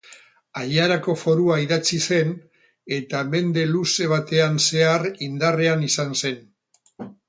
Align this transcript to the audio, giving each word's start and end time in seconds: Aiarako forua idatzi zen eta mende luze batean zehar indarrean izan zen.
Aiarako 0.61 1.13
forua 1.23 1.57
idatzi 1.65 1.99
zen 2.07 2.33
eta 2.99 3.23
mende 3.37 3.69
luze 3.77 4.11
batean 4.17 4.61
zehar 4.67 5.09
indarrean 5.31 5.91
izan 5.95 6.21
zen. 6.27 6.47